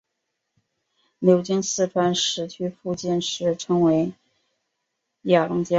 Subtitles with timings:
[1.19, 4.15] 流经四川石渠附近时称为
[5.21, 5.69] 雅砻江。